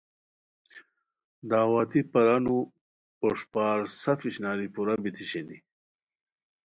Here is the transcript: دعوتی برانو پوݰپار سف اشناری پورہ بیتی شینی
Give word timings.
دعوتی 1.49 2.01
برانو 2.13 2.57
پوݰپار 3.19 3.79
سف 4.01 4.19
اشناری 4.29 4.67
پورہ 4.73 4.95
بیتی 5.03 5.25
شینی 5.29 5.57